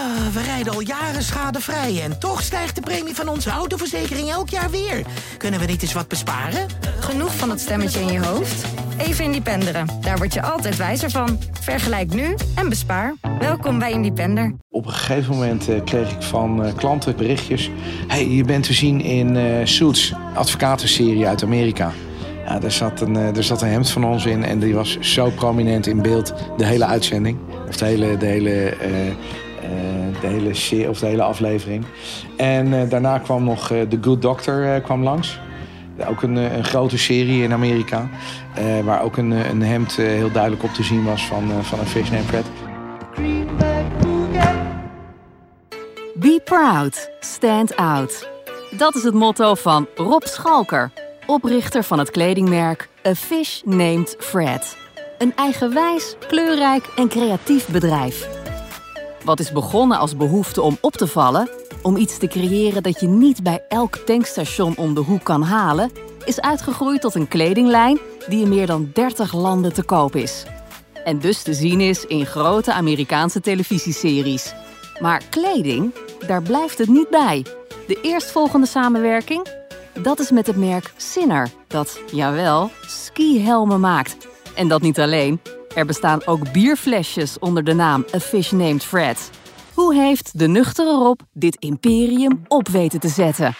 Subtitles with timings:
[0.00, 4.48] Ah, we rijden al jaren schadevrij en toch stijgt de premie van onze autoverzekering elk
[4.48, 5.02] jaar weer.
[5.36, 6.66] Kunnen we niet eens wat besparen?
[7.00, 8.64] Genoeg van dat stemmetje in je hoofd?
[8.98, 9.86] Even Independeren.
[10.00, 11.38] Daar word je altijd wijzer van.
[11.60, 13.14] Vergelijk nu en bespaar.
[13.38, 14.54] Welkom bij Independer.
[14.68, 17.70] Op een gegeven moment eh, kreeg ik van eh, klanten berichtjes.
[18.06, 21.92] hey, je bent te zien in eh, Suits, advocatenserie uit Amerika.
[22.50, 24.98] Ja, daar, zat een, eh, er zat een hemd van ons in en die was
[25.00, 27.38] zo prominent in beeld de hele uitzending.
[27.68, 28.76] Of de hele, de hele,
[30.20, 31.84] de hele, serie, of de hele aflevering.
[32.36, 35.40] En eh, daarna kwam nog eh, The Good Doctor eh, kwam langs.
[36.08, 38.08] Ook een, eh, een grote serie in Amerika.
[38.54, 41.50] eh, waar ook een, eh, een hemd eh, heel duidelijk op te zien was van,
[41.50, 42.44] eh, van een Fish Named Fred.
[46.14, 48.28] Be proud, stand out.
[48.76, 50.90] Dat is het motto van Rob Schalker,
[51.26, 54.76] oprichter van het kledingmerk A Fish Named Fred.
[55.18, 58.39] Een eigenwijs, kleurrijk en creatief bedrijf.
[59.24, 61.50] Wat is begonnen als behoefte om op te vallen,
[61.82, 65.90] om iets te creëren dat je niet bij elk tankstation om de hoek kan halen,
[66.24, 70.44] is uitgegroeid tot een kledinglijn die in meer dan 30 landen te koop is.
[71.04, 74.54] En dus te zien is in grote Amerikaanse televisieseries.
[75.00, 75.94] Maar kleding,
[76.26, 77.46] daar blijft het niet bij.
[77.86, 79.46] De eerstvolgende samenwerking?
[80.02, 84.16] Dat is met het merk Sinner, dat, jawel, skihelmen maakt.
[84.54, 85.40] En dat niet alleen.
[85.74, 89.30] Er bestaan ook bierflesjes onder de naam A Fish Named Fred.
[89.74, 93.54] Hoe heeft de nuchtere Rob dit imperium op weten te zetten?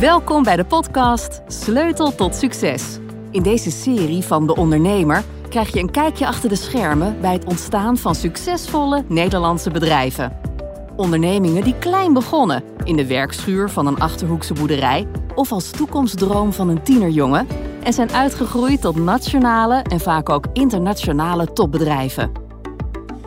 [0.00, 2.98] Welkom bij de podcast Sleutel tot Succes.
[3.30, 7.44] In deze serie van De Ondernemer krijg je een kijkje achter de schermen bij het
[7.44, 10.41] ontstaan van succesvolle Nederlandse bedrijven.
[10.96, 16.68] Ondernemingen die klein begonnen, in de werkschuur van een achterhoekse boerderij of als toekomstdroom van
[16.68, 17.46] een tienerjongen
[17.82, 22.32] en zijn uitgegroeid tot nationale en vaak ook internationale topbedrijven.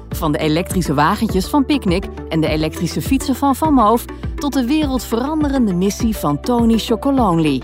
[0.09, 4.05] Van de elektrische wagentjes van Picnic en de elektrische fietsen van Van Moof
[4.36, 7.61] tot de wereldveranderende missie van Tony Chocolonely.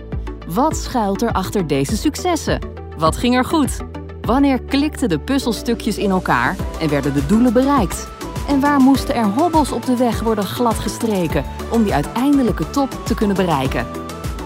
[0.47, 2.59] Wat schuilt er achter deze successen?
[2.97, 3.77] Wat ging er goed?
[4.21, 8.07] Wanneer klikten de puzzelstukjes in elkaar en werden de doelen bereikt?
[8.51, 13.13] En waar moesten er hobbels op de weg worden gladgestreken om die uiteindelijke top te
[13.13, 13.85] kunnen bereiken?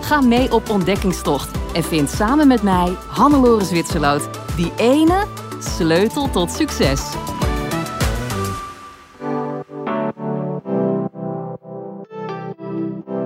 [0.01, 5.25] Ga mee op ontdekkingstocht en vind samen met mij, Hannelore Zwitserloot, die ene
[5.59, 7.13] sleutel tot succes.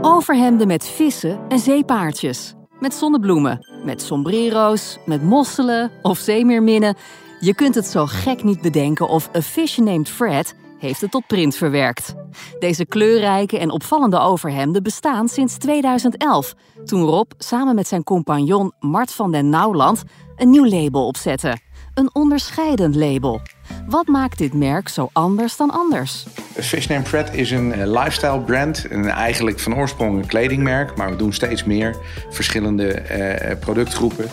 [0.01, 2.53] Overhemden met vissen en zeepaardjes.
[2.79, 6.95] Met zonnebloemen, met sombrero's, met mosselen of zeemeerminnen.
[7.39, 11.27] Je kunt het zo gek niet bedenken of A Fish Named Fred heeft het tot
[11.27, 12.15] print verwerkt.
[12.59, 16.55] Deze kleurrijke en opvallende overhemden bestaan sinds 2011...
[16.85, 20.03] toen Rob samen met zijn compagnon Mart van den Nauwland
[20.35, 21.57] een nieuw label opzette.
[21.93, 23.41] Een onderscheidend label.
[23.87, 26.25] Wat maakt dit merk zo anders dan anders?
[26.59, 28.87] Fish Named Fred is een eh, lifestyle brand.
[28.87, 30.95] En eigenlijk van oorsprong een kledingmerk.
[30.95, 31.95] Maar we doen steeds meer
[32.29, 34.25] verschillende eh, productgroepen.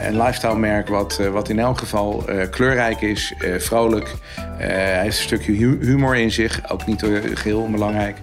[0.00, 4.14] Een lifestyle merk wat, eh, wat in elk geval kleurrijk is, eh, vrolijk.
[4.58, 6.70] Hij heeft een stukje hu- humor in zich.
[6.70, 8.16] Ook niet eh, geheel onbelangrijk.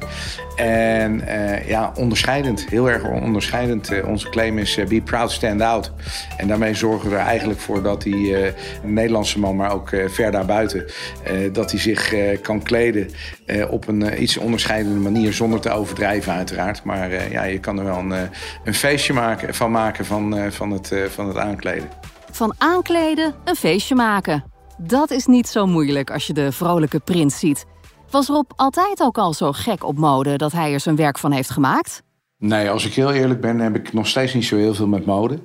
[0.56, 1.22] En
[1.68, 2.66] ja, onderscheidend.
[2.70, 4.04] Heel erg onderscheidend.
[4.06, 5.92] Onze claim is Be Proud, Stand Out.
[6.38, 8.36] En daarmee zorgen we er eigenlijk voor dat die
[8.84, 13.10] Nederlandse man, maar ook ver daarbuiten, eh, dat hij zich eh, kan kleden
[13.46, 16.84] eh, op een iets onderscheidende manier, zonder te overdrijven uiteraard.
[16.84, 18.30] Maar eh, ja, je kan er wel een,
[18.64, 21.90] een feestje maken, van maken van, eh, van, het, eh, van het aankleden.
[22.32, 24.44] Van aankleden een feestje maken.
[24.78, 27.66] Dat is niet zo moeilijk als je de vrolijke prins ziet.
[28.10, 31.32] Was Rob altijd ook al zo gek op mode dat hij er zijn werk van
[31.32, 32.04] heeft gemaakt?
[32.38, 35.06] Nee, als ik heel eerlijk ben, heb ik nog steeds niet zo heel veel met
[35.06, 35.40] mode.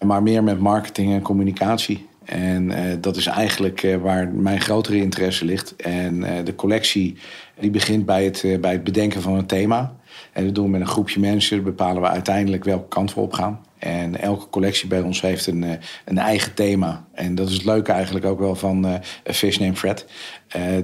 [0.00, 2.06] Maar meer met marketing en communicatie.
[2.26, 5.76] En eh, dat is eigenlijk eh, waar mijn grotere interesse ligt.
[5.76, 7.16] En eh, de collectie
[7.60, 9.96] die begint bij het, bij het bedenken van een thema.
[10.32, 11.62] En dat doen we met een groepje mensen.
[11.62, 13.60] bepalen we uiteindelijk welke kant we op gaan.
[13.78, 15.64] En elke collectie bij ons heeft een,
[16.04, 17.06] een eigen thema.
[17.12, 20.06] En dat is het leuke eigenlijk ook wel van A Fish Named Fred.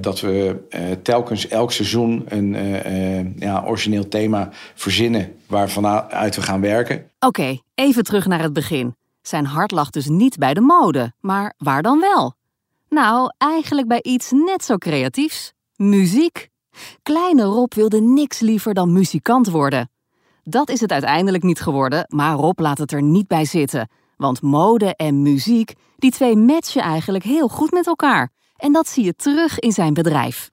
[0.00, 0.56] Dat we
[1.02, 2.56] telkens elk seizoen een
[3.38, 5.32] ja, origineel thema verzinnen...
[5.46, 7.10] waarvanuit we gaan werken.
[7.18, 8.94] Oké, even terug naar het begin.
[9.22, 12.34] Zijn hart lag dus niet bij de mode, maar waar dan wel?
[12.88, 16.48] Nou, eigenlijk bij iets net zo creatiefs: muziek.
[17.02, 19.90] Kleine Rob wilde niks liever dan muzikant worden.
[20.42, 23.88] Dat is het uiteindelijk niet geworden, maar Rob laat het er niet bij zitten.
[24.16, 28.30] Want mode en muziek, die twee matchen eigenlijk heel goed met elkaar.
[28.56, 30.50] En dat zie je terug in zijn bedrijf.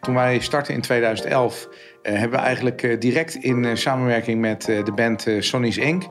[0.00, 1.68] Toen wij startten in 2011
[2.02, 6.02] hebben we eigenlijk direct in samenwerking met de band Sonny's Inc.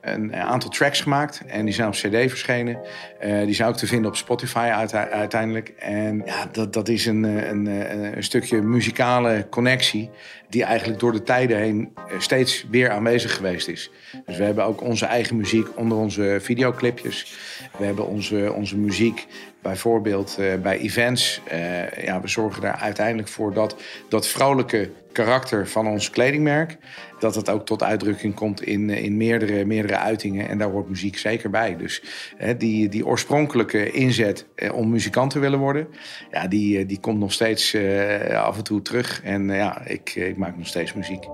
[0.00, 1.42] een aantal tracks gemaakt.
[1.46, 2.78] En die zijn op CD verschenen.
[3.20, 4.70] die zijn ook te vinden op Spotify
[5.10, 5.68] uiteindelijk.
[5.78, 7.66] En ja, dat, dat is een, een,
[8.16, 10.10] een stukje muzikale connectie
[10.54, 13.90] die eigenlijk door de tijden heen steeds weer aanwezig geweest is.
[14.26, 17.36] Dus we hebben ook onze eigen muziek onder onze videoclipjes.
[17.78, 19.26] We hebben onze, onze muziek
[19.62, 21.40] bijvoorbeeld uh, bij events.
[21.52, 23.76] Uh, ja, we zorgen daar uiteindelijk voor dat
[24.08, 26.78] dat vrolijke karakter van ons kledingmerk...
[27.18, 30.48] dat het ook tot uitdrukking komt in, eh, in meerdere, meerdere uitingen.
[30.48, 31.76] En daar hoort muziek zeker bij.
[31.76, 32.02] Dus
[32.58, 35.86] die, die oorspronkelijke inzet om muzikant te willen worden...
[36.30, 37.76] Ja, die, die komt nog steeds
[38.32, 39.22] af en toe terug.
[39.22, 41.24] En ja, ik, ik maak nog steeds muziek.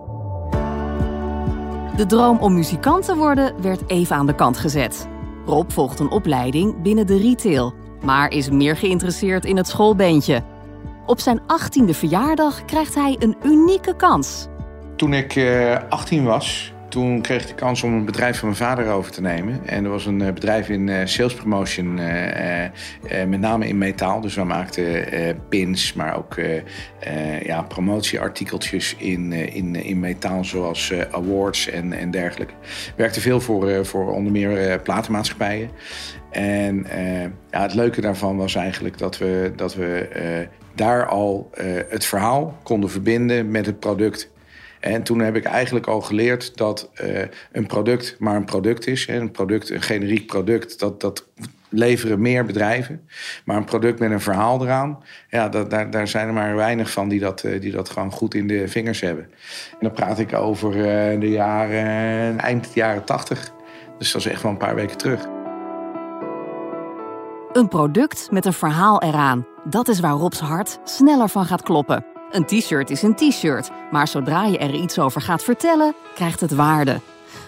[2.00, 5.08] De droom om muzikant te worden werd even aan de kant gezet.
[5.46, 10.42] Rob volgt een opleiding binnen de retail, maar is meer geïnteresseerd in het schoolbeentje.
[11.10, 14.46] Op zijn 18e verjaardag krijgt hij een unieke kans.
[14.96, 15.46] Toen ik
[15.88, 19.12] 18 eh, was, toen kreeg ik de kans om een bedrijf van mijn vader over
[19.12, 19.60] te nemen.
[19.66, 21.94] En er was een eh, bedrijf in uh, sales promotion,
[23.28, 24.20] met name in metaal.
[24.20, 25.04] Dus we maakten
[25.48, 26.34] pins, maar ook
[27.42, 32.54] ja, promotieartikeltjes in, in, in metaal, zoals awards en, en dergelijke.
[32.96, 35.70] Werkte veel voor, voor onder meer platenmaatschappijen.
[36.30, 36.86] En
[37.50, 40.08] ja, het leuke daarvan was eigenlijk dat we, dat we
[40.74, 41.50] daar al
[41.88, 44.30] het verhaal konden verbinden met het product.
[44.80, 47.22] En toen heb ik eigenlijk al geleerd dat uh,
[47.52, 49.06] een product maar een product is.
[49.06, 49.18] Hè.
[49.18, 51.26] Een product, een generiek product, dat, dat
[51.68, 53.08] leveren meer bedrijven.
[53.44, 54.98] Maar een product met een verhaal eraan,
[55.28, 58.12] ja, dat, daar, daar zijn er maar weinig van die dat, uh, die dat gewoon
[58.12, 59.24] goed in de vingers hebben.
[59.70, 63.52] En dan praat ik over uh, de jaren, eind jaren tachtig.
[63.98, 65.26] Dus dat is echt wel een paar weken terug.
[67.52, 69.46] Een product met een verhaal eraan.
[69.64, 72.09] Dat is waar Rob's hart sneller van gaat kloppen.
[72.30, 76.54] Een t-shirt is een t-shirt, maar zodra je er iets over gaat vertellen, krijgt het
[76.54, 77.00] waarde.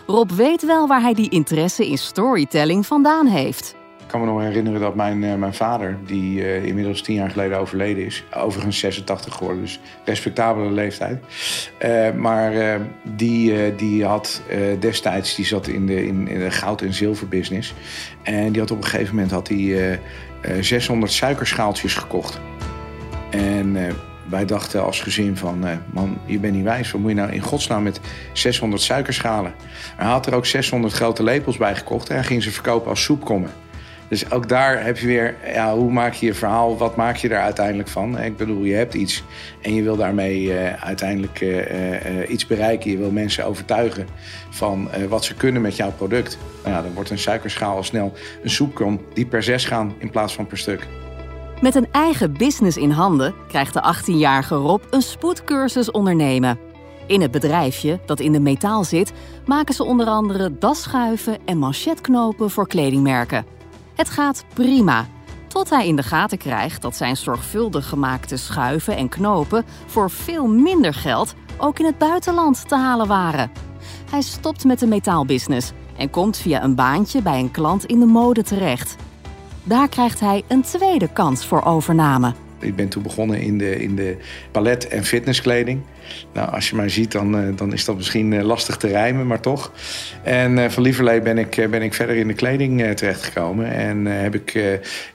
[0.07, 3.77] Rob weet wel waar hij die interesse in storytelling vandaan heeft.
[4.01, 7.31] Ik kan me nog herinneren dat mijn, uh, mijn vader, die uh, inmiddels tien jaar
[7.31, 11.23] geleden overleden is, overigens 86 geworden, dus respectabele leeftijd.
[11.85, 14.43] Uh, maar die, die had
[14.79, 17.75] destijds, die zat in de, in, de goud- en zilverbusiness.
[18.23, 20.01] En die had op een gegeven moment had hij,
[20.61, 22.41] 600 suikerschaaltjes gekocht.
[23.31, 23.77] En
[24.29, 26.91] wij dachten als gezin van, uh, man, je bent niet wijs.
[26.91, 28.01] Wat moet je nou in godsnaam met
[28.33, 29.55] 600 suikerschalen?
[29.97, 33.51] Hij had er ook 600 grote lepels bij gekocht en ging ze verkopen als soepkommen.
[34.09, 36.77] Dus ook daar heb je weer, ja, hoe maak je je verhaal?
[36.77, 38.19] Wat maak je daar uiteindelijk van?
[38.21, 39.25] Ik bedoel, je hebt iets
[39.63, 41.45] en je wil daarmee uh, uiteindelijk
[42.29, 42.91] iets bereiken.
[42.91, 44.07] Je wil mensen overtuigen
[44.51, 46.39] van wat ze kunnen met jouw product.
[46.63, 50.11] Nou ja, dan wordt een suikerschaal al snel een soepkom die per zes gaan in
[50.11, 50.87] plaats van per stuk.
[51.63, 56.59] Met een eigen business in handen krijgt de 18-jarige Rob een spoedcursus ondernemen.
[57.07, 59.13] In het bedrijfje, dat in de metaal zit,
[59.47, 63.45] maken ze onder andere dasschuiven en manchetknopen voor kledingmerken.
[63.95, 65.07] Het gaat prima,
[65.49, 70.47] tot hij in de gaten krijgt dat zijn zorgvuldig gemaakte schuiven en knopen voor veel
[70.47, 73.51] minder geld ook in het buitenland te halen waren.
[74.11, 78.07] Hij stopt met de metaalbusiness en komt via een baantje bij een klant in de
[78.07, 78.97] mode terecht.
[79.65, 82.33] Daar krijgt hij een tweede kans voor overname.
[82.61, 84.17] Ik ben toen begonnen in de, in de
[84.51, 85.81] palet- en fitnesskleding.
[86.33, 89.27] Nou, als je mij ziet, dan, eh, dan is dat misschien eh, lastig te rijmen,
[89.27, 89.73] maar toch.
[90.23, 93.73] En uh, van lieverlee ben ik, ben ik verder in de kleding terechtgekomen.
[93.73, 94.55] En heb ik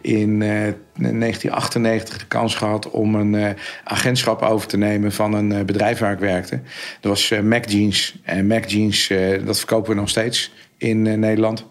[0.02, 6.12] in 1998 de kans gehad om een agentschap over te nemen van een bedrijf waar
[6.12, 6.60] ik werkte.
[7.00, 8.20] Dat was Mac Jeans.
[8.24, 9.14] En Mac Jeans,
[9.46, 11.68] dat verkopen we nog steeds in Nederland.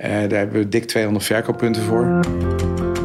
[0.00, 2.20] Uh, daar hebben we dik 200 verkooppunten voor.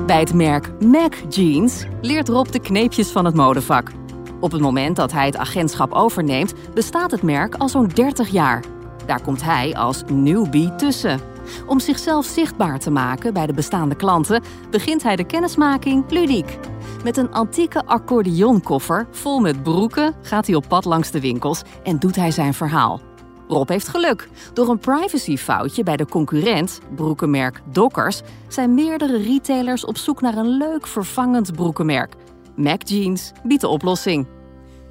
[0.05, 3.91] Bij het merk Mac Jeans leert Rob de kneepjes van het modevak.
[4.39, 8.63] Op het moment dat hij het agentschap overneemt, bestaat het merk al zo'n 30 jaar.
[9.05, 11.19] Daar komt hij als newbie tussen.
[11.67, 16.57] Om zichzelf zichtbaar te maken bij de bestaande klanten, begint hij de kennismaking ludiek.
[17.03, 21.99] Met een antieke accordeonkoffer vol met broeken gaat hij op pad langs de winkels en
[21.99, 23.10] doet hij zijn verhaal.
[23.51, 24.29] Rob heeft geluk.
[24.53, 30.57] Door een privacyfoutje bij de concurrent, broekenmerk Dockers, zijn meerdere retailers op zoek naar een
[30.57, 32.13] leuk vervangend broekenmerk.
[32.55, 34.27] Mac Jeans biedt de oplossing.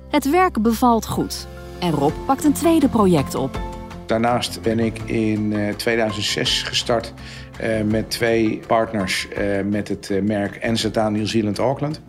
[0.08, 1.46] Het werk bevalt goed
[1.78, 3.69] en Rob pakt een tweede project op.
[4.10, 7.14] Daarnaast ben ik in 2006 eh, gestart
[7.62, 12.00] uh, met twee partners uh, met het merk NZA New Zealand Auckland.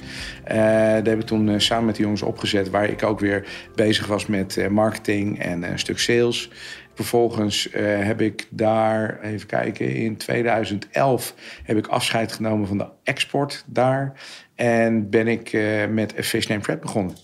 [0.43, 4.25] daar heb ik toen samen met de jongens opgezet, waar ik ook weer bezig was
[4.25, 6.49] met marketing en een stuk sales.
[6.93, 13.63] Vervolgens heb ik daar, even kijken, in 2011 heb ik afscheid genomen van de export
[13.67, 14.13] daar.
[14.55, 15.57] En ben ik
[15.89, 17.15] met Fish Named Fred begonnen.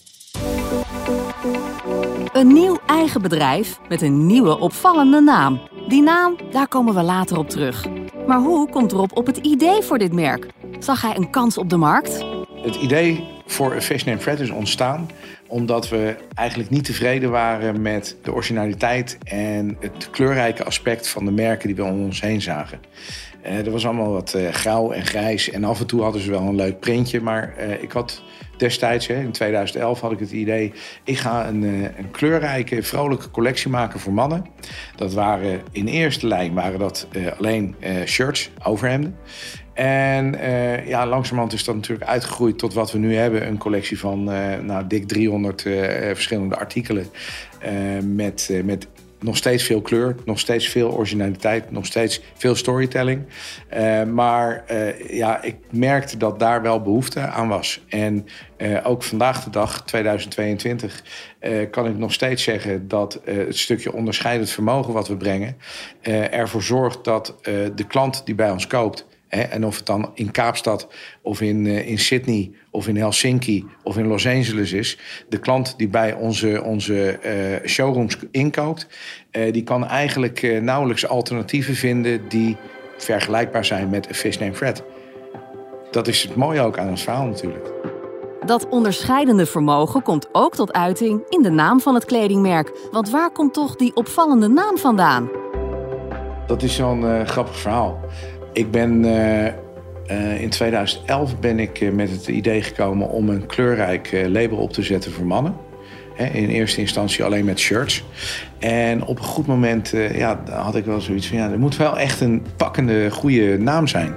[2.37, 5.61] Een nieuw eigen bedrijf met een nieuwe opvallende naam.
[5.87, 7.85] Die naam, daar komen we later op terug.
[8.27, 10.47] Maar hoe komt Rob op het idee voor dit merk?
[10.79, 12.25] Zag hij een kans op de markt?
[12.61, 15.07] Het idee voor Fish Named Fred is ontstaan
[15.47, 21.31] omdat we eigenlijk niet tevreden waren met de originaliteit en het kleurrijke aspect van de
[21.31, 22.79] merken die we om ons heen zagen.
[23.45, 26.31] Uh, er was allemaal wat uh, grauw en grijs en af en toe hadden ze
[26.31, 28.23] wel een leuk printje, maar uh, ik had
[28.57, 30.73] destijds, hè, in 2011, had ik het idee...
[31.03, 34.45] ik ga een, een, kleurrijke, vrolijke collectie maken voor mannen.
[34.95, 39.15] Dat waren in eerste lijn waren dat alleen shirts, overhemden.
[39.77, 43.47] En uh, ja, langzamerhand is dat natuurlijk uitgegroeid tot wat we nu hebben.
[43.47, 45.83] Een collectie van uh, nou, dik 300 uh,
[46.13, 47.05] verschillende artikelen.
[48.01, 48.87] met, met
[49.19, 53.25] nog steeds veel kleur, nog steeds veel originaliteit, nog steeds veel storytelling.
[54.13, 54.63] maar
[55.09, 57.81] ja, ik merkte dat daar wel behoefte aan was.
[57.89, 58.25] En
[58.83, 61.03] ook vandaag de dag, 2022,
[61.71, 65.57] kan ik nog steeds zeggen dat het stukje onderscheidend vermogen wat we brengen
[66.31, 67.35] ervoor zorgt dat
[67.75, 70.87] de klant die bij ons koopt en of het dan in Kaapstad
[71.21, 74.97] of in, eh, in Sydney of in Helsinki of in Los Angeles is.
[75.29, 78.87] De klant die bij onze, onze uh, showrooms inkoopt,
[79.31, 82.57] uh, die kan eigenlijk nauwelijks alternatieven vinden die
[82.97, 84.83] vergelijkbaar zijn met Fish Name Fred.
[85.91, 87.73] Dat is het mooie ook aan ons verhaal natuurlijk.
[88.45, 92.71] Dat onderscheidende vermogen komt ook tot uiting in de naam van het kledingmerk.
[92.91, 95.29] Want waar komt toch die opvallende naam vandaan?
[96.47, 97.99] Dat is zo'n grappig verhaal.
[98.57, 104.25] Ik ben uh, in 2011 ben ik uh, met het idee gekomen om een kleurrijk
[104.27, 105.55] label op te zetten voor mannen.
[106.17, 108.03] in eerste instantie alleen met shirts.
[108.59, 111.37] En op een goed moment ja, had ik wel zoiets van...
[111.37, 114.13] ja, er moet wel echt een pakkende goede naam zijn.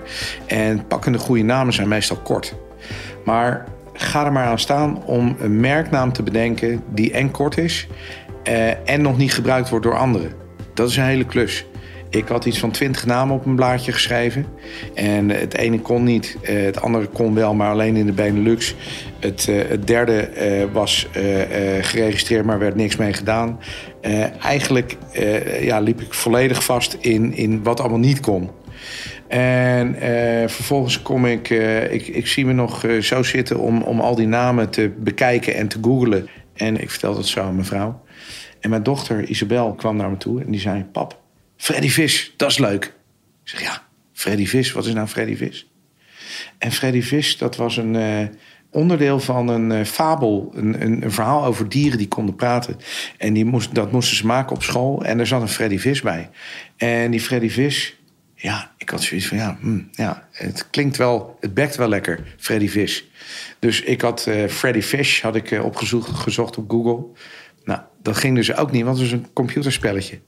[0.47, 2.55] En pakkende goede namen zijn meestal kort.
[3.25, 7.87] Maar ga er maar aan staan om een merknaam te bedenken die en kort is...
[8.85, 10.33] en nog niet gebruikt wordt door anderen.
[10.75, 11.65] Dat is een hele klus.
[12.11, 14.47] Ik had iets van twintig namen op een blaadje geschreven.
[14.95, 18.75] En het ene kon niet, eh, het andere kon wel, maar alleen in de Benelux.
[19.19, 21.09] Het, eh, het derde eh, was
[21.81, 23.61] geregistreerd, maar werd niks mee gedaan.
[24.41, 24.97] eigenlijk
[25.61, 28.51] ja, liep ik volledig vast in, in wat allemaal niet kon.
[29.29, 29.97] En
[30.49, 31.51] vervolgens kom ik,
[31.91, 35.69] ik, ik zie me nog zo zitten om, om al die namen te bekijken en
[35.69, 36.29] te googlen.
[36.55, 38.03] En ik vertelde het zo aan mijn vrouw.
[38.61, 41.20] En mijn dochter Isabel kwam naar me toe en die zei: Pap,
[41.61, 42.85] Freddy Vis, dat is leuk.
[42.85, 42.91] Ik
[43.43, 45.71] zeg, ja, Freddy Vis, wat is nou Freddy Vis?
[46.59, 48.27] En Freddy Vis, dat was een uh,
[48.71, 50.53] onderdeel van een uh, fabel.
[50.55, 52.77] Een, een, een, verhaal over dieren die konden praten.
[53.19, 55.05] En die moest, dat moesten ze maken op school.
[55.05, 56.31] En er zat een Freddy Vis bij.
[56.77, 57.97] En die Freddy Vis,
[58.35, 62.35] ja, ik had zoiets van, ja, hm, ja het klinkt wel, het bekt wel lekker,
[62.37, 63.11] Freddy Vis.
[63.59, 67.07] Dus ik had uh, Freddy Fish had ik, opgezocht gezocht op Google.
[67.65, 70.21] Nou, dat ging dus ook niet, want het was een computerspelletje.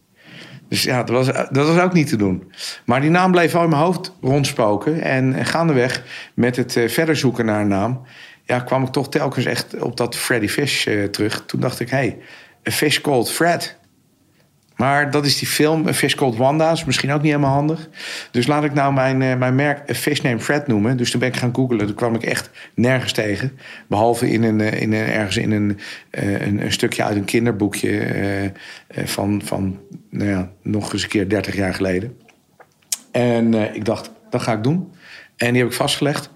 [0.72, 2.52] Dus ja, dat was, dat was ook niet te doen.
[2.84, 5.02] Maar die naam bleef wel in mijn hoofd rondspoken.
[5.02, 6.02] En, gaandeweg
[6.34, 8.02] met het uh, verder zoeken naar een naam...
[8.44, 11.42] Ja, kwam ik toch telkens echt op dat Freddy Fish uh, terug.
[11.46, 12.18] Toen dacht ik, hey,
[12.68, 13.78] a fish called Fred.
[14.76, 16.70] Maar dat is die film, Fish Called Wanda.
[16.70, 17.88] is misschien ook niet helemaal handig.
[18.30, 20.96] Dus laat ik nou mijn, uh, mijn merk A Fish Named Fred noemen.
[20.96, 21.86] Dus toen ben ik gaan googlen.
[21.86, 23.58] Toen kwam ik echt nergens tegen.
[23.86, 25.78] Behalve in een, in een, ergens in een,
[26.10, 28.52] een, een, stukje uit een kinderboekje...
[28.88, 29.78] van, van
[30.10, 32.16] nou ja, nog eens een keer 30 jaar geleden.
[33.12, 34.92] En ik dacht, dat ga ik doen.
[35.36, 36.30] En die heb ik vastgelegd.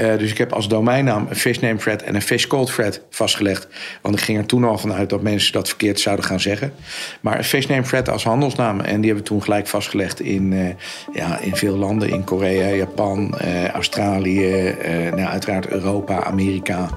[0.00, 3.00] Uh, dus ik heb als domeinnaam een fish name thread en een fish cold thread
[3.10, 3.68] vastgelegd.
[4.02, 6.72] Want ik ging er toen al vanuit dat mensen dat verkeerd zouden gaan zeggen.
[7.20, 8.80] Maar een fish name thread als handelsnaam.
[8.80, 10.68] En die hebben we toen gelijk vastgelegd in, uh,
[11.12, 12.08] ja, in veel landen.
[12.08, 14.74] In Korea, Japan, uh, Australië,
[15.14, 16.88] nou, uiteraard Europa, Amerika.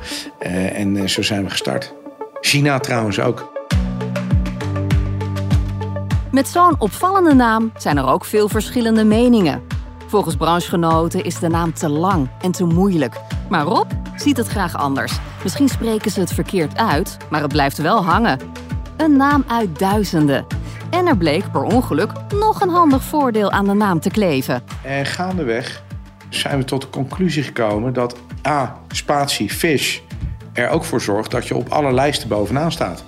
[0.73, 1.93] en zo zijn we gestart.
[2.41, 3.51] China trouwens ook.
[6.31, 9.61] Met zo'n opvallende naam zijn er ook veel verschillende meningen.
[10.11, 13.21] Volgens branchegenoten is de naam te lang en te moeilijk.
[13.49, 15.19] Maar Rob ziet het graag anders.
[15.43, 18.39] Misschien spreken ze het verkeerd uit, maar het blijft wel hangen.
[18.97, 20.45] Een naam uit duizenden.
[20.89, 24.63] En er bleek per ongeluk nog een handig voordeel aan de naam te kleven.
[24.83, 25.83] En gaandeweg
[26.29, 29.99] zijn we tot de conclusie gekomen dat A, spatie, fish
[30.53, 33.03] er ook voor zorgt dat je op alle lijsten bovenaan staat.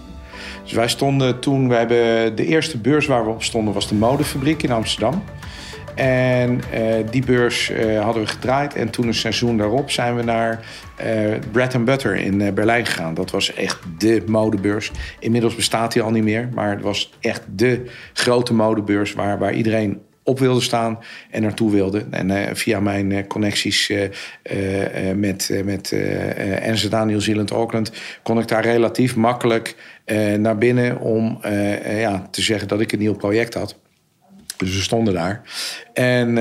[0.63, 3.95] Dus wij stonden toen, we hebben de eerste beurs waar we op stonden was de
[3.95, 5.23] modefabriek in Amsterdam.
[5.95, 8.75] En uh, die beurs uh, hadden we gedraaid.
[8.75, 10.65] En toen een seizoen daarop zijn we naar
[11.05, 13.13] uh, Bread Butter in Berlijn gegaan.
[13.13, 14.91] Dat was echt de modebeurs.
[15.19, 16.49] Inmiddels bestaat die al niet meer.
[16.53, 20.99] Maar het was echt de grote modebeurs waar, iedereen op wilde staan
[21.31, 22.05] en naartoe wilde.
[22.09, 23.91] En via mijn connecties
[25.15, 25.95] met, met
[26.67, 27.91] Amsterdam, New Zealand, Auckland...
[28.23, 29.75] kon ik daar relatief makkelijk
[30.37, 31.39] naar binnen om
[31.89, 33.81] ja, te zeggen dat ik een nieuw project had.
[34.57, 35.41] Dus we stonden daar.
[35.93, 36.35] En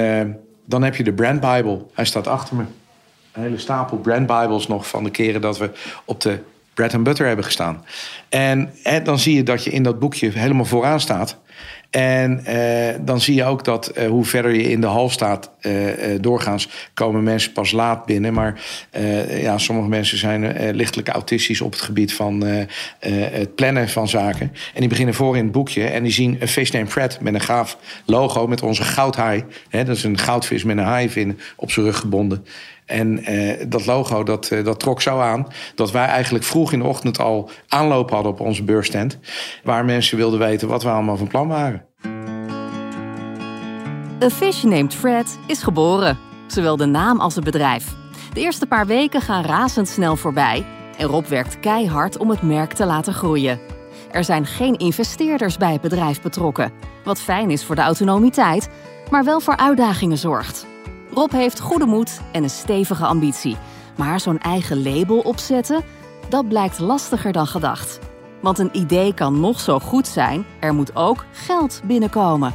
[0.65, 1.83] dan heb je de Brand Bible.
[1.95, 2.65] Hij staat achter me.
[3.33, 5.71] Een hele stapel Brand Bibles nog van de keren dat we
[6.05, 6.39] op de
[6.75, 7.85] bread and butter hebben gestaan.
[8.29, 11.37] En, en dan zie je dat je in dat boekje helemaal vooraan staat.
[11.93, 15.51] En eh, dan zie je ook dat eh, hoe verder je in de hal staat,
[15.61, 15.73] eh,
[16.21, 18.33] doorgaans komen mensen pas laat binnen.
[18.33, 18.61] Maar
[19.41, 22.43] ja, sommige mensen zijn lichtelijk autistisch op het gebied van
[23.01, 24.53] het plannen van zaken.
[24.75, 27.35] En die beginnen voor in het boekje en die zien een Fish Name Fred met
[27.35, 29.45] een gaaf logo met onze goudhaai.
[29.69, 32.45] Hè, dat is een goudvis met een haaievin op zijn rug gebonden.
[32.93, 36.79] En eh, dat logo dat, eh, dat trok zo aan dat wij eigenlijk vroeg in
[36.79, 39.19] de ochtend al aanloop hadden op onze beursstand.
[39.65, 41.85] Waar mensen wilden weten wat we allemaal van plan waren.
[44.23, 47.95] A Fish Named Fred is geboren, zowel de naam als het bedrijf.
[48.33, 50.65] De eerste paar weken gaan razendsnel voorbij
[50.99, 53.61] en Rob werkt keihard om het merk te laten groeien.
[54.11, 56.73] Er zijn geen investeerders bij het bedrijf betrokken,
[57.05, 58.69] wat fijn is voor de autonomiteit,
[59.11, 60.67] maar wel voor uitdagingen zorgt.
[61.15, 63.57] Rob heeft goede moed en een stevige ambitie.
[63.97, 65.85] Maar zo'n eigen label opzetten,
[66.29, 67.99] dat blijkt lastiger dan gedacht.
[68.41, 72.55] Want een idee kan nog zo goed zijn, er moet ook geld binnenkomen.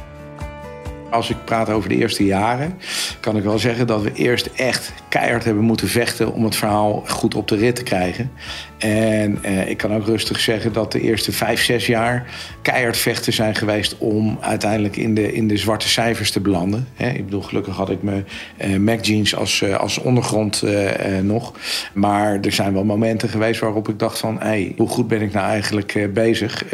[1.10, 2.78] Als ik praat over de eerste jaren,
[3.20, 7.04] kan ik wel zeggen dat we eerst echt keihard hebben moeten vechten om het verhaal
[7.06, 8.30] goed op de rit te krijgen.
[8.78, 12.26] En eh, ik kan ook rustig zeggen dat de eerste vijf, zes jaar
[12.62, 16.88] keihard vechten zijn geweest om uiteindelijk in de, in de zwarte cijfers te belanden.
[16.96, 18.26] ik bedoel, gelukkig had ik mijn
[18.64, 20.90] uh, Mac Jeans als, uh, als ondergrond uh,
[21.22, 21.52] nog.
[21.94, 25.32] Maar er zijn wel momenten geweest waarop ik dacht van, hey, hoe goed ben ik
[25.32, 26.64] nou eigenlijk bezig?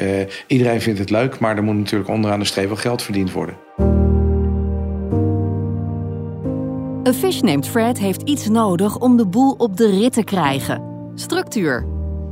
[0.47, 4.03] iedereen vindt het leuk, maar er moet natuurlijk onderaan de streep wel geld verdiend worden.
[7.08, 10.82] A Fish Named Fred heeft iets nodig om de boel op de rit te krijgen.
[11.14, 11.87] Structuur.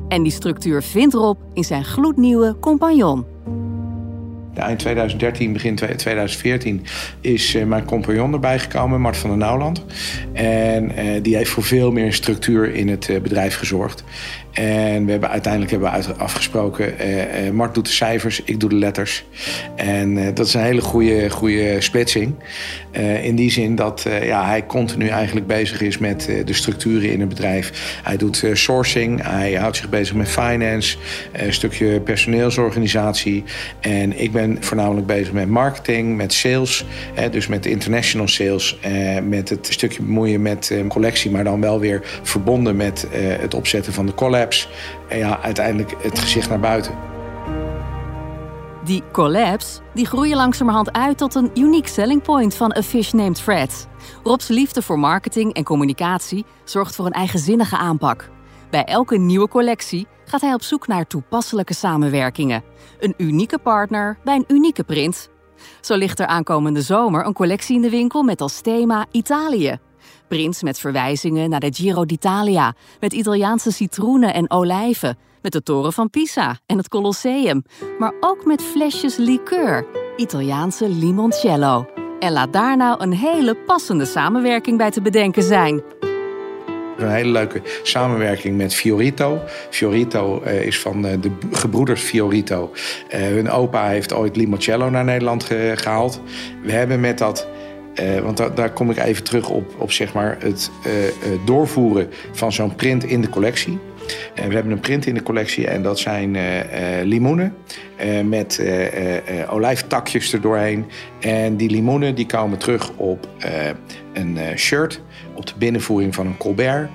[0.08, 3.24] En die structuur vindt Rob in zijn gloednieuwe compagnon.
[4.60, 6.84] Eind 2013, begin 2014
[7.20, 9.84] is uh, mijn compagnon erbij gekomen, Mart van der Nauwland.
[10.32, 14.04] En uh, die heeft voor veel meer structuur in het uh, bedrijf gezorgd.
[14.52, 16.94] En we hebben, uiteindelijk hebben we afgesproken,
[17.54, 19.24] Mart doet de cijfers, ik doe de letters.
[19.76, 22.34] En dat is een hele goede, goede splitsing.
[23.22, 27.28] in die zin dat ja, hij continu eigenlijk bezig is met de structuren in het
[27.28, 28.00] bedrijf.
[28.02, 30.96] Hij doet sourcing, hij houdt zich bezig met finance,
[31.32, 33.44] een stukje personeelsorganisatie.
[33.80, 36.84] En ik ben voornamelijk bezig met marketing, met sales,
[37.30, 38.78] dus met international sales.
[39.28, 44.06] met het stukje bemoeien met collectie, maar dan wel weer verbonden met het opzetten van
[44.06, 44.40] de collab
[45.08, 46.94] en ja, uiteindelijk het gezicht naar buiten.
[48.84, 53.40] Die collabs die groeien langzamerhand uit tot een uniek selling point van A Fish Named
[53.40, 53.88] Fred.
[54.22, 58.30] Rob's liefde voor marketing en communicatie zorgt voor een eigenzinnige aanpak.
[58.70, 62.62] Bij elke nieuwe collectie gaat hij op zoek naar toepasselijke samenwerkingen.
[63.00, 65.28] Een unieke partner bij een unieke print.
[65.80, 69.78] Zo ligt er aankomende zomer een collectie in de winkel met als thema Italië.
[70.28, 75.92] Prints met verwijzingen naar de Giro d'Italia, met Italiaanse citroenen en olijven, met de toren
[75.92, 77.64] van Pisa en het Colosseum,
[77.98, 81.86] maar ook met flesjes liqueur, Italiaanse limoncello.
[82.18, 85.82] En laat daar nou een hele passende samenwerking bij te bedenken zijn.
[87.02, 89.40] Een hele leuke samenwerking met Fiorito.
[89.70, 92.72] Fiorito uh, is van uh, de gebroeders Fiorito.
[93.14, 96.20] Uh, hun opa heeft ooit limoncello naar Nederland ge gehaald.
[96.62, 97.48] We hebben met dat
[98.22, 100.70] want da daar kom ik even terug op, op zeg maar het
[101.44, 103.78] doorvoeren van zo'n print in de collectie.
[104.34, 106.36] We hebben een print in de collectie en dat zijn
[107.04, 107.54] limoenen
[108.24, 108.62] met
[109.48, 110.84] olijftakjes erdoorheen.
[111.20, 113.28] En die limoenen die komen terug op
[114.12, 115.00] een shirt,
[115.34, 116.90] op de binnenvoering van een Colbert.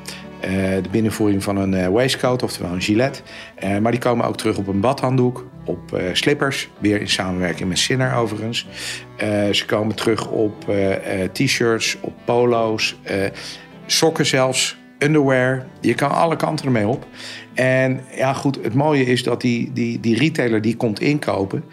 [0.81, 3.23] de binnenvoering van een waistcoat, oftewel een gilet.
[3.81, 7.77] maar die komen ook terug op een badhanddoek, op uh, slippers, weer in samenwerking met
[7.77, 8.67] Sinner overigens.
[9.23, 10.93] Uh, ze komen terug op uh,
[11.31, 12.95] t-shirts, op polo's,
[13.85, 15.65] sokken zelfs, underwear.
[15.81, 17.07] Je kan alle kanten ermee op.
[17.53, 21.63] En ja, goed, het mooie is dat die, die, die retailer die komt inkopen,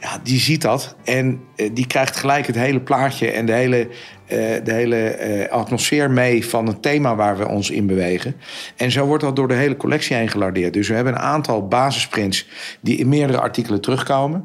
[0.00, 1.40] ja, die ziet dat en
[1.72, 4.21] die krijgt gelijk het hele plaatje en de hele eh,
[4.64, 8.36] de hele eh, atmosfeer mee van het thema waar we ons in bewegen.
[8.76, 10.72] En zo wordt dat door de hele collectie heen gelardeerd.
[10.72, 12.48] Dus we hebben een aantal basisprints
[12.80, 14.44] die in meerdere artikelen terugkomen.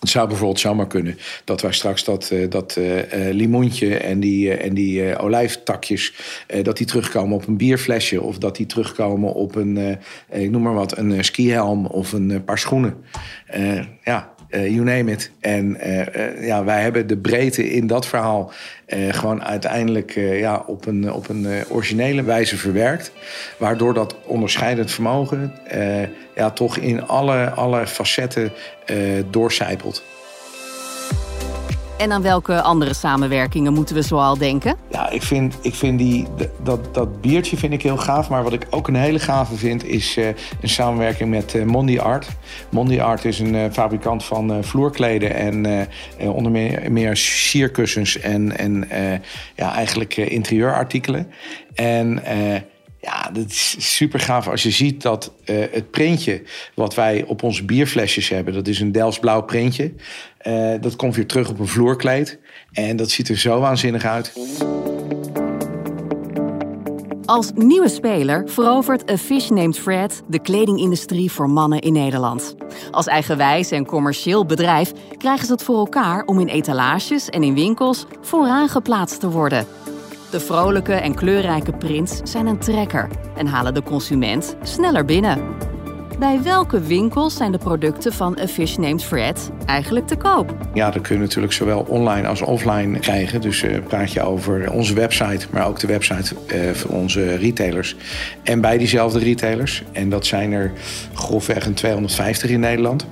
[0.00, 4.54] Het zou bijvoorbeeld zomaar kunnen dat wij straks dat, uh, dat uh, limoentje en die,
[4.54, 6.14] en die olijftakjes...
[6.62, 8.22] dat die terugkomen op een bierflesje...
[8.22, 9.98] of dat die terugkomen op een,
[10.30, 12.96] ik noem maar wat, een skihelm of een paar schoenen.
[14.04, 15.30] ja, you name it.
[15.40, 15.78] En
[16.40, 18.52] ja, wij hebben de breedte in dat verhaal
[19.10, 23.12] gewoon uiteindelijk ja, op een, op een originele wijze verwerkt.
[23.56, 25.52] Waardoor dat onderscheidend vermogen
[26.34, 28.52] ja, toch in alle, alle facetten
[29.30, 30.04] doorcijpelt.
[31.98, 34.76] En aan welke andere samenwerkingen moeten we zoal denken?
[34.90, 36.26] Ja, ik vind, ik vind die,
[36.62, 38.28] dat, dat biertje vind ik heel gaaf.
[38.28, 40.26] Maar wat ik ook een hele gave vind, is uh,
[40.60, 42.28] een samenwerking met uh, Mondi Art.
[42.70, 48.88] Mondi Art is een uh, fabrikant van vloerkleden en onder meer, meer sierkussens en, en
[49.54, 51.32] ja, eigenlijk interieurartikelen.
[51.74, 52.22] En
[53.00, 56.42] ja, dat is super gaaf als je ziet dat uh, het printje
[56.74, 59.92] wat wij op onze bierflesjes hebben, dat is een Delftsblauw printje.
[60.46, 62.38] Uh, dat komt weer terug op een vloerkleed.
[62.72, 64.32] En dat ziet er zo waanzinnig uit.
[67.24, 72.54] Als nieuwe speler verovert A Fish Named Fred de kledingindustrie voor mannen in Nederland.
[72.90, 77.54] Als eigenwijs en commercieel bedrijf krijgen ze het voor elkaar om in etalages en in
[77.54, 79.66] winkels vooraan geplaatst te worden.
[80.30, 85.38] De vrolijke en kleurrijke prints zijn een trekker en halen de consument sneller binnen.
[86.18, 90.56] Bij welke winkels zijn de producten van A Fish Named Fred eigenlijk te koop?
[90.74, 93.40] Ja, dat kun je natuurlijk zowel online als offline krijgen.
[93.40, 97.96] Dus uh, praat je over onze website, maar ook de website uh, van onze retailers.
[98.42, 99.82] En bij diezelfde retailers.
[99.92, 100.72] En dat zijn er
[101.14, 103.06] grofweg een 250 in Nederland.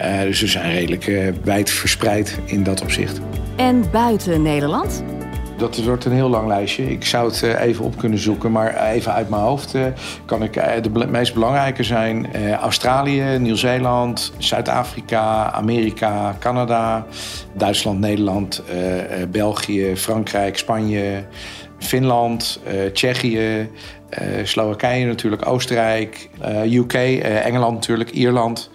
[0.00, 3.20] Uh, dus ze zijn redelijk wijd verspreid in dat opzicht.
[3.56, 5.02] En buiten Nederland?
[5.60, 6.90] Dat wordt een heel lang lijstje.
[6.90, 9.84] Ik zou het eh, even op kunnen zoeken, maar even uit mijn hoofd eh,
[10.24, 17.06] kan ik eh, de meest belangrijke zijn Australië, Nieuw-Zeeland, Zuid-Afrika, Amerika, Canada,
[17.52, 18.62] Duitsland, Nederland,
[19.30, 21.24] België, Frankrijk, Spanje,
[21.78, 22.60] Finland,
[22.92, 23.70] Tsjechië,
[24.42, 26.28] Slowakije natuurlijk, Oostenrijk,
[26.70, 28.69] UK, Engeland natuurlijk, Ierland.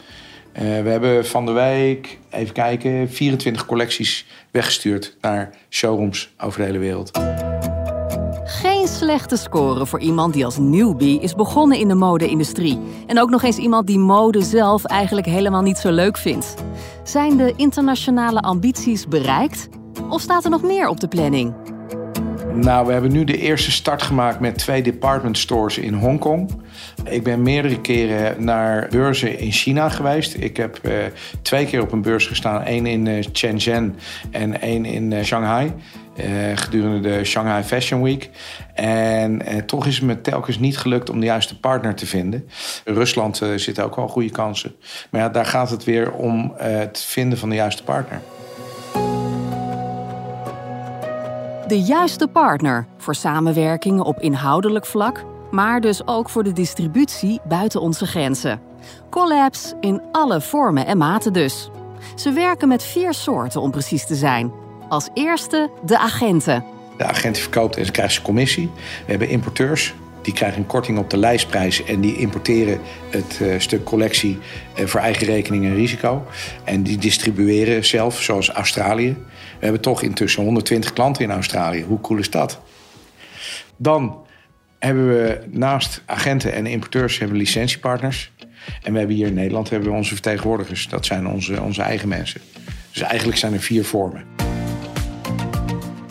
[0.56, 6.66] Uh, we hebben van de week, even kijken, 24 collecties weggestuurd naar showrooms over de
[6.66, 7.20] hele wereld.
[8.44, 12.80] Geen slechte score voor iemand die als newbie is begonnen in de mode-industrie.
[13.08, 16.54] En ook nog eens iemand die mode zelf eigenlijk helemaal niet zo leuk vindt.
[17.04, 19.70] Zijn de internationale ambities bereikt?
[20.10, 21.54] Of staat er nog meer op de planning?
[22.54, 26.50] Nou, we hebben nu de eerste start gemaakt met twee department stores in Hongkong.
[27.10, 30.36] Ik ben meerdere keren naar beurzen in China geweest.
[30.38, 30.94] Ik heb uh,
[31.42, 32.64] twee keer op een beurs gestaan.
[32.64, 33.96] één in uh, Shenzhen
[34.32, 35.74] en één in uh, Shanghai.
[36.56, 38.30] gedurende de Shanghai Fashion Week.
[38.74, 42.50] En toch is het me telkens niet gelukt om de juiste partner te vinden.
[42.86, 44.76] Rusland zitten ook wel goede kansen.
[45.10, 48.22] Maar ja, daar gaat het weer om het vinden van de juiste partner.
[51.68, 57.82] De juiste partner voor samenwerkingen op inhoudelijk vlak, maar dus ook voor de distributie buiten
[57.82, 58.62] onze grenzen.
[59.10, 61.70] Collabs in alle vormen en maten dus.
[62.16, 64.52] Ze werken met vier soorten om precies te zijn.
[64.90, 66.64] Als eerste de agenten.
[66.98, 68.72] De agent verkoopt en ze krijgt zijn commissie.
[68.76, 69.94] We hebben importeurs.
[70.22, 74.40] Die krijgen een korting op de lijstprijs en die importeren het uh, stuk collectie
[74.80, 76.26] uh, voor eigen rekening en risico.
[76.64, 79.18] En die distribueren zelf, zoals Australië.
[79.60, 81.84] We hebben toch intussen 120 klanten in Australië.
[81.84, 82.60] Hoe cool is dat?
[83.78, 84.25] Dan
[84.86, 88.32] hebben we naast agenten en importeurs hebben we licentiepartners.
[88.84, 90.88] En we hebben hier in Nederland hebben we onze vertegenwoordigers.
[90.88, 92.42] Dat zijn onze, onze eigen mensen.
[92.92, 94.24] Dus eigenlijk zijn er vier vormen.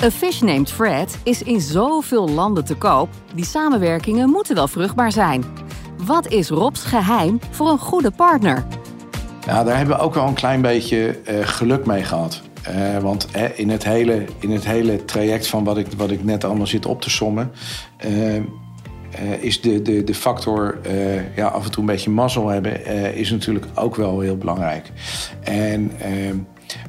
[0.02, 3.08] A Fish Named Fred is in zoveel landen te koop.
[3.34, 5.44] Die samenwerkingen moeten wel vruchtbaar zijn.
[5.96, 8.66] Wat is Rob's geheim voor een goede partner?
[9.46, 12.42] Nou, daar hebben we ook wel een klein beetje uh, geluk mee gehad.
[12.68, 16.44] Uh, want in, het hele, in het hele traject van wat ik, wat ik net
[16.44, 17.52] allemaal zit op te sommen...
[19.22, 20.78] Uh, is de, de, de factor
[21.36, 22.86] ja, af en toe een beetje mazzel hebben...
[23.14, 24.90] is natuurlijk ook wel heel belangrijk.
[25.40, 25.92] En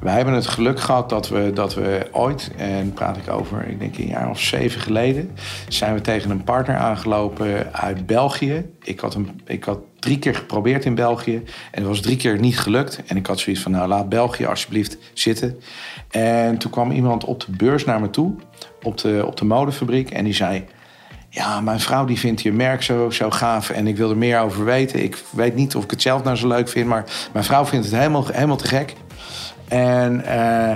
[0.02, 3.80] wij hebben het geluk gehad dat we, dat we ooit, en praat ik over, ik
[3.80, 5.32] denk een jaar of zeven geleden,
[5.68, 8.66] zijn we tegen een partner aangelopen uit België.
[8.84, 12.40] Ik had, een, ik had drie keer geprobeerd in België en het was drie keer
[12.40, 13.02] niet gelukt.
[13.06, 15.60] En ik had zoiets van, nou laat België alsjeblieft zitten.
[16.10, 18.36] En toen kwam iemand op de beurs naar me toe,
[18.84, 20.66] op de, op de modefabriek, en die zei...
[21.36, 24.40] Ja, mijn vrouw die vindt je merk zo, zo gaaf en ik wil er meer
[24.40, 25.04] over weten.
[25.04, 27.86] Ik weet niet of ik het zelf nou zo leuk vind, maar mijn vrouw vindt
[27.86, 28.94] het helemaal, helemaal te gek.
[29.68, 30.76] En uh,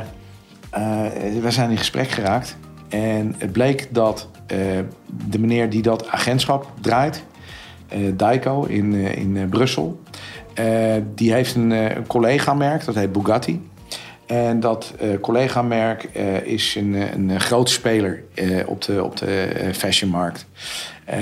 [1.41, 2.57] we zijn in gesprek geraakt.
[2.89, 4.57] En het bleek dat uh,
[5.27, 7.23] de meneer die dat agentschap draait,
[8.13, 10.01] Daiko in, in Brussel,
[11.15, 13.68] die heeft een, een collega-merk, dat heet Bugatti.
[14.29, 16.03] En dat collega-merk
[16.43, 18.23] is een, een grote speler
[18.65, 20.45] op de, op de fashionmarkt.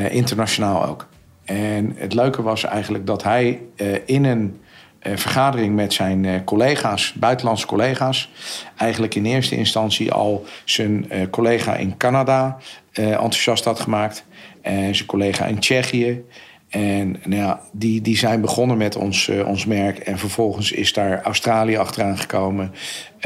[0.09, 1.07] internationaal ook.
[1.45, 3.61] En het leuke was eigenlijk dat hij
[4.05, 4.59] in een
[5.01, 8.31] vergadering met zijn collega's, buitenlandse collega's.
[8.77, 12.57] Eigenlijk in eerste instantie al zijn collega in Canada
[12.91, 14.25] enthousiast had gemaakt.
[14.61, 16.23] En zijn collega in Tsjechië.
[16.69, 19.97] En nou ja, die, die zijn begonnen met ons, uh, ons merk.
[19.97, 22.71] En vervolgens is daar Australië achteraan gekomen.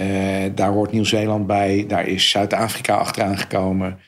[0.02, 0.08] Uh,
[0.56, 1.86] daar hoort Nieuw-Zeeland bij.
[1.88, 4.00] Daar is Zuid-Afrika achteraan gekomen.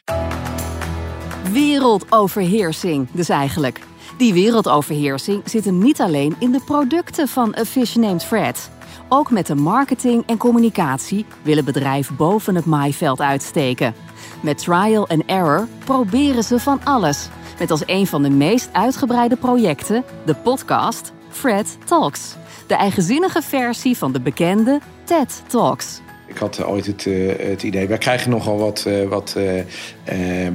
[1.52, 3.80] Wereldoverheersing dus eigenlijk.
[4.18, 8.70] Die wereldoverheersing zit hem niet alleen in de producten van A Fish Named Fred.
[9.10, 13.94] Ook met de marketing en communicatie willen bedrijven boven het maaiveld uitsteken.
[14.42, 17.30] Met trial and error proberen ze van alles.
[17.60, 22.36] Met als een van de meest uitgebreide projecten de podcast Fred Talks.
[22.68, 26.02] De eigenzinnige versie van de bekende TED Talks.
[26.28, 30.48] Ik had ooit het, uh, het idee, wij krijgen nogal wat, uh, wat uh,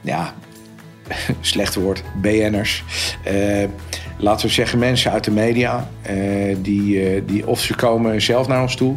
[0.00, 0.34] ja,
[1.40, 2.84] slecht woord, BN'ers.
[4.18, 5.90] laten we zeggen mensen uit de media.
[6.56, 8.96] die, die of ze komen zelf naar ons toe.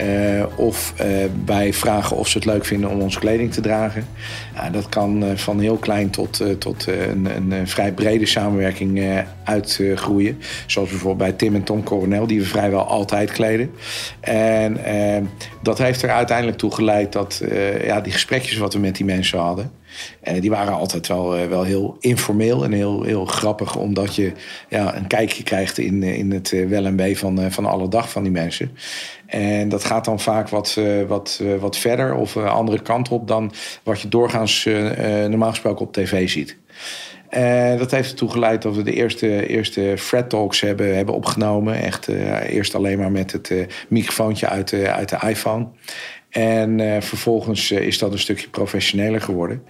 [0.00, 1.06] Uh, of uh,
[1.44, 4.06] wij vragen of ze het leuk vinden om onze kleding te dragen.
[4.54, 10.38] Uh, dat kan van heel klein tot, tot een, een, vrij brede samenwerking uitgroeien.
[10.66, 13.70] Zoals bijvoorbeeld bij Tim en Tom Coronel, die we vrijwel altijd kleden.
[14.20, 14.80] En
[15.62, 17.42] dat heeft er uiteindelijk toe geleid dat
[17.84, 19.70] ja, die gesprekjes wat we met die mensen hadden.
[20.40, 24.32] Die waren altijd wel, wel heel informeel en heel, heel grappig, omdat je
[24.68, 28.22] ja, een kijkje krijgt in, in het wel en wee van, van alle dag van
[28.22, 28.70] die mensen.
[29.26, 34.00] En dat gaat dan vaak wat, wat, wat verder of andere kant op dan wat
[34.00, 34.68] je doorgaans
[35.28, 36.56] normaal gesproken op tv ziet.
[37.28, 41.82] En dat heeft ertoe geleid dat we de eerste, eerste Fred Talks hebben, hebben opgenomen.
[41.82, 42.08] Echt
[42.48, 43.52] eerst alleen maar met het
[43.88, 45.66] microfoontje uit uit de iPhone.
[46.36, 49.62] En vervolgens is dat een stukje professioneler geworden.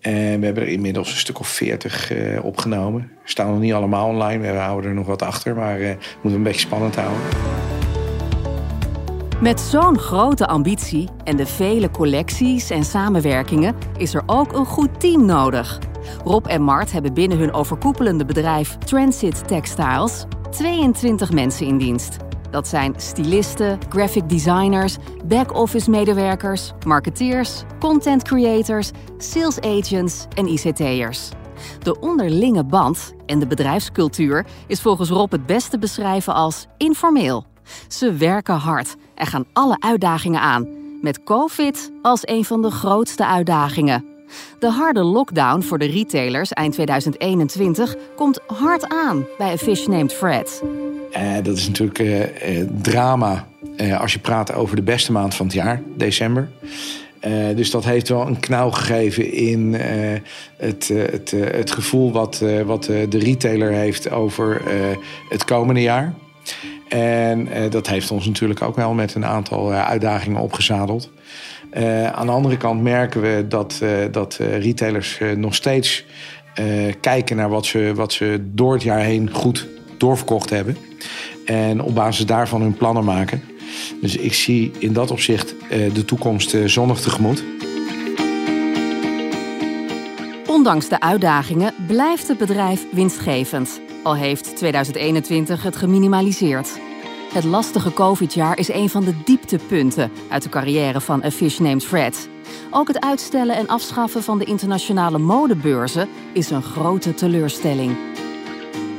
[0.00, 3.10] En we hebben er inmiddels een stuk of veertig opgenomen.
[3.24, 5.90] Staan nog niet allemaal online, we houden er nog wat achter, maar uh,
[6.22, 7.20] moeten een beetje spannend houden.
[9.42, 15.00] Met zo'n grote ambitie en de vele collecties en samenwerkingen is er ook een goed
[15.00, 15.78] team nodig.
[16.24, 22.16] Rob en Mart hebben binnen hun overkoepelende bedrijf Transit Textiles 22 mensen in dienst.
[22.52, 31.28] Dat zijn stylisten, graphic designers, back-office medewerkers, marketeers, content creators, sales agents en ICT'ers.
[31.82, 37.44] De onderlinge band en de bedrijfscultuur is volgens Rob het beste beschrijven als informeel.
[37.88, 40.68] Ze werken hard en gaan alle uitdagingen aan.
[41.02, 44.11] Met COVID als een van de grootste uitdagingen.
[44.58, 50.12] De harde lockdown voor de retailers eind 2021 komt hard aan bij A Fish Named
[50.12, 50.62] Fred.
[51.16, 52.20] Uh, dat is natuurlijk uh,
[52.82, 53.46] drama
[53.98, 56.48] als je praat over de beste maand van het jaar, december.
[57.54, 59.74] dus dat heeft wel een knauw gegeven in
[60.56, 64.62] het, het, het gevoel wat, wat de retailer heeft over
[65.28, 66.14] het komende jaar.
[66.88, 71.10] En dat heeft ons natuurlijk ook wel met een aantal uitdagingen opgezadeld.
[71.76, 76.04] Uh, aan de andere kant merken we dat, dat retailers nog steeds
[77.00, 80.76] kijken naar wat ze, wat ze door het jaar heen goed doorverkocht hebben.
[81.44, 83.42] En op basis daarvan hun plannen maken.
[84.00, 85.54] Dus ik zie in dat opzicht
[85.94, 87.44] de toekomst zonnig tegemoet.
[90.46, 96.80] Ondanks de uitdagingen blijft het bedrijf winstgevend al heeft 2021 het geminimaliseerd.
[97.32, 101.84] Het lastige COVID-jaar is een van de dieptepunten uit de carrière van A Fish Named
[101.84, 102.28] Fred.
[102.70, 107.96] Ook het uitstellen en afschaffen van de internationale modebeurzen is een grote teleurstelling.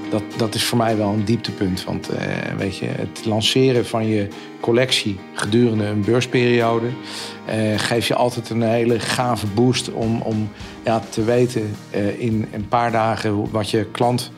[0.09, 1.83] Dat, dat is voor mij wel een dieptepunt.
[1.83, 2.17] Want uh,
[2.57, 4.27] weet je, het lanceren van je
[4.59, 10.49] collectie gedurende een beursperiode uh, geeft je altijd een hele gave boost om, om
[10.83, 14.31] ja, te weten uh, in een paar dagen wat je klant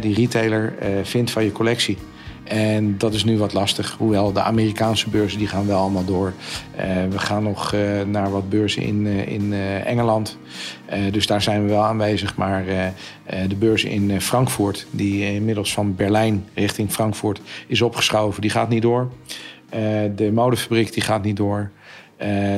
[0.00, 1.98] die retailer vindt van je collectie.
[2.44, 3.94] En dat is nu wat lastig.
[3.98, 6.32] Hoewel de Amerikaanse beurzen die gaan wel allemaal door.
[6.76, 9.52] Uh, we gaan nog uh, naar wat beurzen in, in
[9.84, 10.38] Engeland.
[11.10, 12.36] dus daar zijn we wel aanwezig.
[12.36, 12.64] Maar
[13.48, 18.82] de beurs in Frankfurt, die inmiddels van Berlijn richting Frankfurt is opgeschoven, die gaat niet
[18.82, 19.08] door.
[20.14, 21.70] de modefabriek die gaat niet door.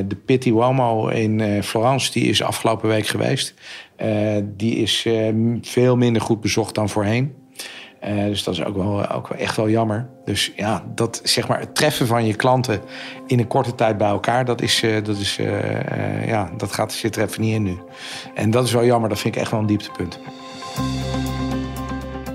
[0.06, 3.54] de Pitti Uomo in Florence die is afgelopen week geweest.
[4.56, 5.06] Die is
[5.62, 7.43] veel minder goed bezocht dan voorheen.
[8.06, 10.08] Uh, dus dat is ook wel, ook echt wel jammer.
[10.24, 12.80] Dus ja, dat, zeg maar, het treffen van je klanten
[13.26, 15.36] in een korte tijd bij elkaar, dat, is, dat, is,
[16.26, 17.78] ja, dat gaat, zit er even niet in nu.
[18.34, 20.18] En dat is wel jammer, dat vind ik echt wel een dieptepunt.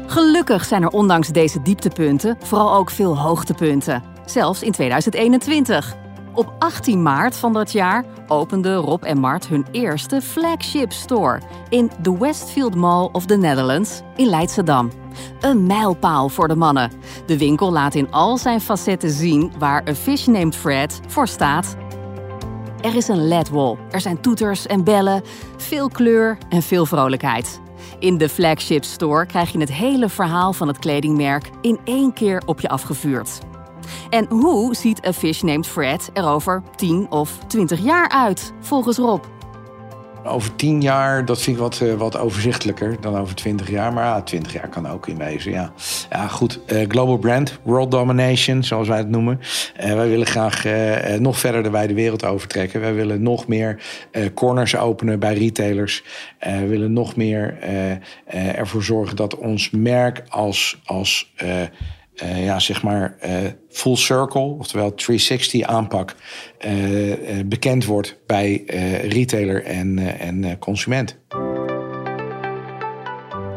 [0.07, 4.03] Gelukkig zijn er ondanks deze dieptepunten vooral ook veel hoogtepunten.
[4.25, 5.98] Zelfs in 2021.
[6.33, 11.91] Op 18 maart van dat jaar openden Rob en Mart hun eerste flagship store in
[12.01, 14.91] de Westfield Mall of the Netherlands in Leidschendam.
[15.39, 16.91] Een mijlpaal voor de mannen.
[17.25, 21.75] De winkel laat in al zijn facetten zien waar A Fish Named Fred voor staat.
[22.81, 25.23] Er is een LED-wall, er zijn toeters en bellen,
[25.57, 27.61] veel kleur en veel vrolijkheid.
[27.99, 32.41] In de flagship store krijg je het hele verhaal van het kledingmerk in één keer
[32.45, 33.39] op je afgevuurd.
[34.09, 38.97] En hoe ziet A Fish Named Fred er over 10 of 20 jaar uit, volgens
[38.97, 39.23] Rob?
[40.23, 43.93] Over tien jaar, dat vind ik wat, eh, wat overzichtelijker dan over twintig jaar.
[43.93, 45.73] Maar ja, twintig jaar kan ook in wezen, ja.
[46.09, 46.59] Ja, goed.
[46.65, 49.39] eh, global brand, world domination, zoals wij het noemen.
[49.75, 50.63] Eh, wij willen graag
[51.19, 52.81] nog verder de wijde wereld overtrekken.
[52.81, 53.81] Wij willen nog meer
[54.33, 56.03] corners openen bij retailers.
[56.39, 57.57] We willen nog meer
[58.55, 60.79] ervoor zorgen dat ons merk als...
[60.85, 61.33] als
[62.19, 63.33] eh, ja, zeg maar eh,
[63.69, 66.15] full circle, oftewel 360 aanpak,
[66.57, 66.71] eh,
[67.45, 68.63] bekend wordt bij
[69.07, 71.17] retailer en, en consument.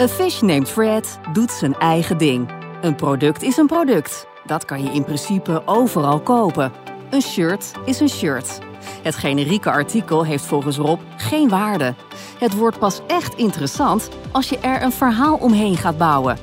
[0.01, 2.51] A Fish Named Fred doet zijn eigen ding.
[2.83, 4.27] Een product is een product.
[4.47, 6.73] Dat kan je in principe overal kopen.
[7.11, 8.59] Een shirt is een shirt.
[9.03, 11.95] Het generieke artikel heeft volgens Rob geen waarde.
[12.39, 16.39] Het wordt pas echt interessant als je er een verhaal omheen gaat bouwen.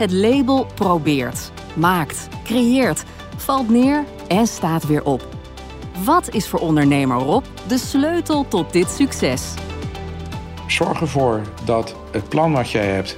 [0.00, 3.04] Het label probeert, maakt, creëert,
[3.36, 5.28] valt neer en staat weer op.
[6.04, 9.54] Wat is voor ondernemer Rob de sleutel tot dit succes?
[10.66, 13.16] Zorg ervoor dat het plan wat jij hebt,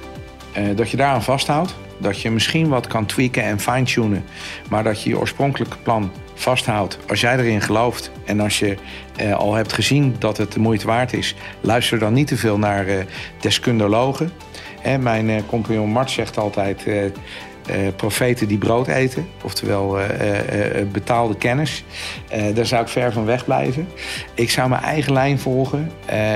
[0.53, 1.75] eh, dat je daaraan vasthoudt.
[1.97, 4.25] Dat je misschien wat kan tweaken en fine-tunen.
[4.69, 6.97] Maar dat je je oorspronkelijke plan vasthoudt.
[7.07, 8.77] Als jij erin gelooft en als je
[9.15, 11.35] eh, al hebt gezien dat het de moeite waard is...
[11.61, 13.05] luister dan niet te veel naar eh,
[13.39, 14.31] deskundologen.
[14.81, 16.85] Hè, mijn eh, compagnon Mart zegt altijd...
[17.67, 21.83] eh, profeten die brood eten, oftewel eh, eh, betaalde kennis.
[22.53, 23.87] Daar zou ik ver van weg blijven.
[24.33, 25.91] Ik zou mijn eigen lijn volgen.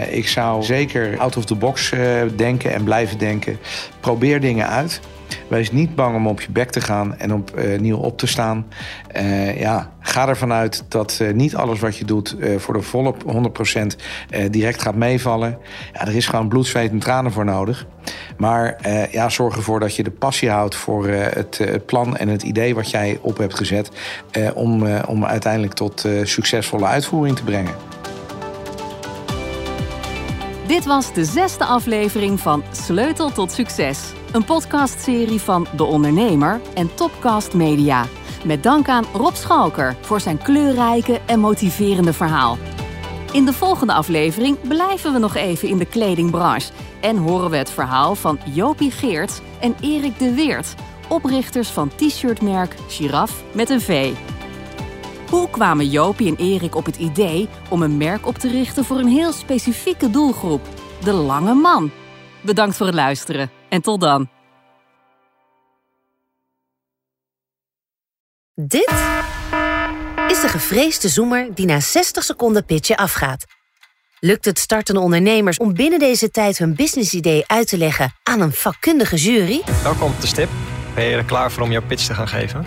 [0.09, 1.93] Ik zou zeker out of the box
[2.35, 3.57] denken en blijven denken.
[3.99, 5.01] Probeer dingen uit.
[5.47, 8.27] Wees niet bang om op je bek te gaan en op, eh, nieuw op te
[8.27, 8.65] staan.
[9.57, 13.95] Ja, ga ervan uit dat niet alles wat je doet voor de volle 100%
[14.29, 15.57] eh, direct gaat meevallen.
[15.93, 17.87] Ja, er is gewoon bloed, zweet en tranen voor nodig.
[18.37, 21.85] Maar eh, ja, zorg ervoor dat je de passie houdt voor eh, het, eh, het
[21.85, 23.91] plan en het idee wat jij op hebt gezet.
[24.53, 27.75] om, om uiteindelijk tot succesvolle uitvoering te brengen.
[30.67, 33.99] Dit was de zesde aflevering van Sleutel tot Succes.
[34.31, 38.05] Een podcastserie van De Ondernemer en Topcast Media.
[38.45, 42.57] Met dank aan Rob Schalker voor zijn kleurrijke en motiverende verhaal.
[43.31, 46.71] In de volgende aflevering blijven we nog even in de kledingbranche...
[47.01, 50.73] en horen we het verhaal van Jopie Geerts en Erik de Weert...
[51.07, 54.13] oprichters van t-shirtmerk Giraf met een V.
[55.29, 58.97] Hoe kwamen Jopie en Erik op het idee om een merk op te richten voor
[58.97, 60.61] een heel specifieke doelgroep?
[61.03, 61.91] De lange man.
[62.41, 64.29] Bedankt voor het luisteren en tot dan.
[68.53, 68.91] Dit
[70.27, 73.45] is de gevreesde zoemer die na 60 seconden pitchen afgaat.
[74.19, 78.51] Lukt het startende ondernemers om binnen deze tijd hun businessidee uit te leggen aan een
[78.51, 79.61] vakkundige jury?
[79.83, 80.49] Welkom op de stip.
[80.95, 82.65] Ben je er klaar voor om jouw pitch te gaan geven?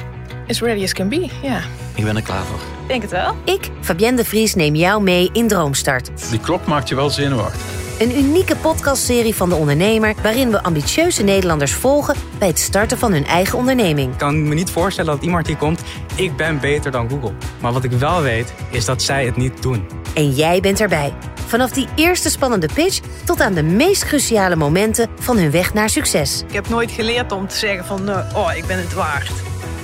[0.48, 1.60] As ready as can be, ja.
[1.94, 2.58] Ik ben er klaar voor.
[2.86, 3.36] Denk het wel.
[3.44, 6.30] Ik, Fabienne de Vries, neem jou mee in Droomstart.
[6.30, 7.62] Die klok maakt je wel zenuwachtig.
[7.98, 13.12] Een unieke podcastserie van de ondernemer waarin we ambitieuze Nederlanders volgen bij het starten van
[13.12, 14.12] hun eigen onderneming.
[14.12, 15.80] Ik kan me niet voorstellen dat iemand hier komt,
[16.14, 17.32] ik ben beter dan Google.
[17.60, 19.99] Maar wat ik wel weet, is dat zij het niet doen.
[20.14, 21.14] En jij bent erbij.
[21.46, 25.90] Vanaf die eerste spannende pitch tot aan de meest cruciale momenten van hun weg naar
[25.90, 26.42] succes.
[26.46, 29.30] Ik heb nooit geleerd om te zeggen van, eh, oh, ik ben het waard.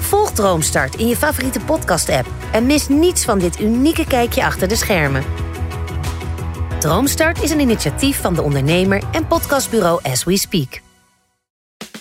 [0.00, 4.76] Volg Droomstart in je favoriete podcast-app en mis niets van dit unieke kijkje achter de
[4.76, 5.24] schermen.
[6.78, 10.85] Droomstart is een initiatief van de ondernemer en podcastbureau As We Speak.